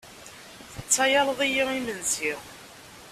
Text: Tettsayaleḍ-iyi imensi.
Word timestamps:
Tettsayaleḍ-iyi 0.75 1.63
imensi. 1.77 2.31